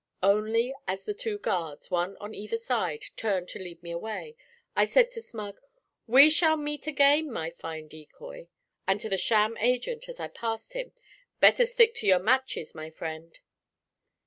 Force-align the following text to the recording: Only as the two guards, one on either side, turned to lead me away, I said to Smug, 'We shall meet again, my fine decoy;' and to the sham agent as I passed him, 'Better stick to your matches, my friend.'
Only 0.23 0.73
as 0.87 1.03
the 1.03 1.13
two 1.13 1.37
guards, 1.37 1.91
one 1.91 2.17
on 2.17 2.33
either 2.33 2.57
side, 2.57 3.03
turned 3.15 3.47
to 3.49 3.59
lead 3.59 3.83
me 3.83 3.91
away, 3.91 4.35
I 4.75 4.85
said 4.85 5.11
to 5.11 5.21
Smug, 5.21 5.61
'We 6.07 6.31
shall 6.31 6.57
meet 6.57 6.87
again, 6.87 7.31
my 7.31 7.51
fine 7.51 7.87
decoy;' 7.87 8.47
and 8.87 8.99
to 8.99 9.09
the 9.09 9.19
sham 9.19 9.57
agent 9.59 10.09
as 10.09 10.19
I 10.19 10.27
passed 10.27 10.73
him, 10.73 10.91
'Better 11.39 11.67
stick 11.67 11.93
to 11.97 12.07
your 12.07 12.17
matches, 12.17 12.73
my 12.73 12.89
friend.' 12.89 13.37